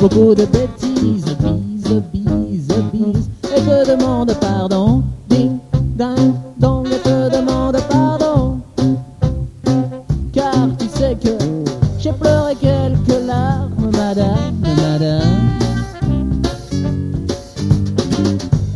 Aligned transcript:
beaucoup 0.00 0.34
de 0.34 0.46
bêtises, 0.46 1.36
bise, 1.40 2.02
bise, 2.12 2.74
bise. 2.92 3.28
Et 3.54 3.60
te 3.60 3.90
demande 3.90 4.32
pardon, 4.40 5.02
ding, 5.28 5.58
ding, 5.96 6.32
J'ai 11.98 12.12
pleuré 12.12 12.54
quelques 12.54 13.26
larmes, 13.26 13.90
madame, 13.90 14.54
madame. 14.62 15.58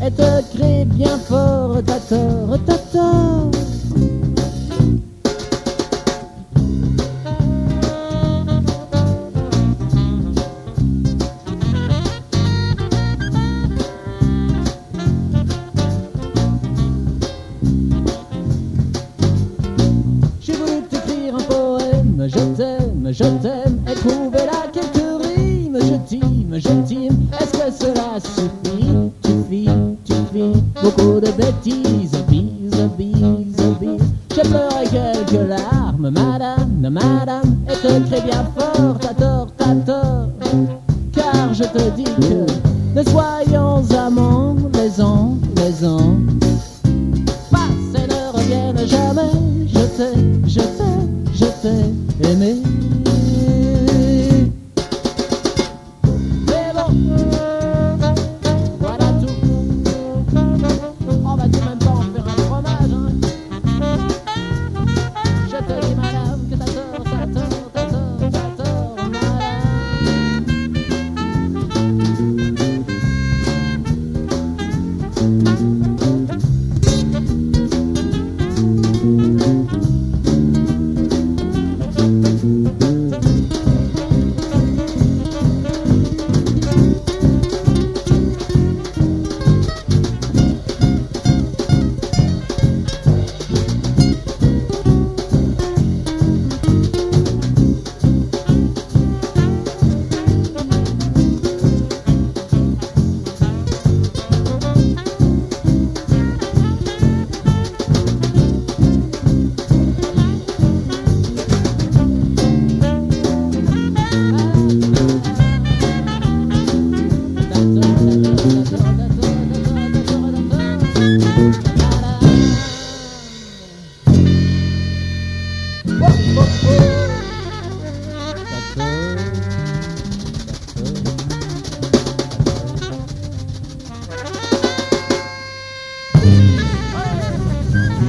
Elle 0.02 0.12
te 0.12 0.56
crie 0.56 0.84
bien 0.84 1.16
fort, 1.18 1.78
t'as 1.86 2.00
tort, 2.00 2.58
t'as 2.66 2.78
tort. 2.92 3.53
Je 22.34 22.40
t'aime, 22.56 23.08
je 23.12 23.24
t'aime, 23.24 23.80
là 23.86 24.66
quelques 24.72 25.24
rimes, 25.36 25.78
je 25.80 26.16
t'aime, 26.16 26.54
je 26.54 26.68
t'aime. 26.68 27.28
Est-ce 27.40 27.52
que 27.52 27.84
cela 27.84 28.18
suffit? 28.20 28.94
Tu 29.22 29.30
fis, 29.48 29.68
tu 30.04 30.14
fis 30.32 30.52
beaucoup 30.82 31.20
de 31.20 31.30
bêtises, 31.32 32.16
bise, 32.28 32.88
bise, 32.98 33.62
bise. 33.80 33.98
J'ai 34.34 34.42
pleuré 34.42 34.84
quelques 34.90 35.48
larmes, 35.48 36.10
madame, 36.10 36.88
madame, 36.90 37.56
et 37.68 37.76
te 37.76 38.00
crie 38.08 38.22
bien 38.22 38.44
fort, 38.56 38.96
t'as 39.00 39.14
tort, 39.14 39.48
t'as 39.56 39.74
tort. 39.86 40.28
Car 41.12 41.54
je 41.54 41.64
te 41.64 41.90
dis 41.90 42.04
que 42.04 42.98
ne 42.98 43.04
soyons 43.04 43.82
amants, 43.96 44.56
les 44.74 45.00
ans, 45.00 45.36
les 45.56 45.84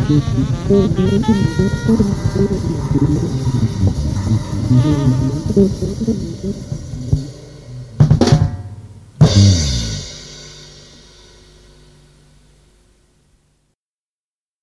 Thank 0.07 0.23
you. 6.43 6.74